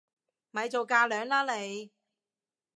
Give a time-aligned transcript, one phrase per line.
[0.49, 1.91] 咪做架樑啦你！